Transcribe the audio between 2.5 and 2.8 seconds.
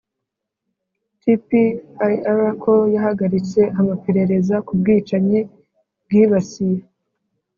ko